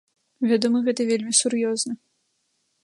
Вядома 0.51 0.81
гэта 0.87 1.01
вельмі 1.11 1.33
сур'ёзна. 1.41 1.93